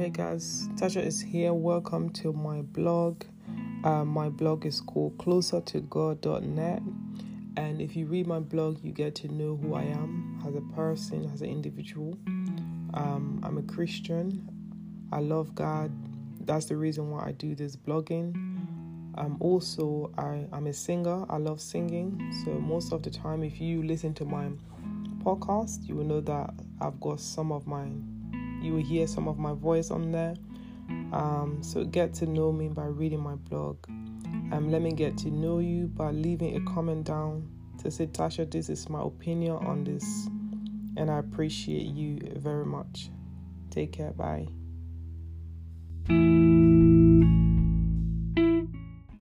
Hey 0.00 0.08
guys, 0.08 0.66
Tasha 0.76 1.04
is 1.04 1.20
here. 1.20 1.52
Welcome 1.52 2.08
to 2.14 2.32
my 2.32 2.62
blog. 2.62 3.22
Uh, 3.84 4.02
my 4.02 4.30
blog 4.30 4.64
is 4.64 4.80
called 4.80 5.18
closertogod.net. 5.18 6.82
And 7.58 7.82
if 7.82 7.94
you 7.94 8.06
read 8.06 8.26
my 8.26 8.38
blog, 8.38 8.82
you 8.82 8.92
get 8.92 9.14
to 9.16 9.28
know 9.28 9.56
who 9.56 9.74
I 9.74 9.82
am 9.82 10.42
as 10.48 10.54
a 10.54 10.62
person, 10.74 11.30
as 11.34 11.42
an 11.42 11.50
individual. 11.50 12.16
Um, 12.94 13.42
I'm 13.42 13.58
a 13.58 13.62
Christian. 13.62 14.48
I 15.12 15.20
love 15.20 15.54
God. 15.54 15.92
That's 16.46 16.64
the 16.64 16.78
reason 16.78 17.10
why 17.10 17.26
I 17.26 17.32
do 17.32 17.54
this 17.54 17.76
blogging. 17.76 18.34
Um, 19.18 19.36
also, 19.38 20.10
I, 20.16 20.46
I'm 20.50 20.66
a 20.66 20.72
singer. 20.72 21.26
I 21.28 21.36
love 21.36 21.60
singing. 21.60 22.32
So, 22.42 22.52
most 22.52 22.94
of 22.94 23.02
the 23.02 23.10
time, 23.10 23.42
if 23.42 23.60
you 23.60 23.82
listen 23.82 24.14
to 24.14 24.24
my 24.24 24.48
podcast, 25.22 25.86
you 25.86 25.96
will 25.96 26.06
know 26.06 26.20
that 26.22 26.54
I've 26.80 26.98
got 27.00 27.20
some 27.20 27.52
of 27.52 27.66
my 27.66 27.84
you 28.60 28.74
will 28.74 28.82
hear 28.82 29.06
some 29.06 29.28
of 29.28 29.38
my 29.38 29.52
voice 29.52 29.90
on 29.90 30.12
there. 30.12 30.34
Um, 31.12 31.58
so 31.62 31.84
get 31.84 32.14
to 32.14 32.26
know 32.26 32.52
me 32.52 32.68
by 32.68 32.86
reading 32.86 33.20
my 33.20 33.34
blog. 33.34 33.78
Um, 34.52 34.70
let 34.70 34.82
me 34.82 34.92
get 34.92 35.16
to 35.18 35.30
know 35.30 35.58
you 35.58 35.86
by 35.86 36.10
leaving 36.10 36.56
a 36.56 36.60
comment 36.72 37.04
down 37.06 37.48
to 37.82 37.90
say, 37.90 38.06
Tasha, 38.06 38.50
this 38.50 38.68
is 38.68 38.88
my 38.88 39.02
opinion 39.02 39.56
on 39.56 39.84
this, 39.84 40.26
and 40.96 41.10
I 41.10 41.18
appreciate 41.18 41.86
you 41.86 42.18
very 42.36 42.66
much. 42.66 43.10
Take 43.70 43.92
care. 43.92 44.12
Bye. 44.12 44.48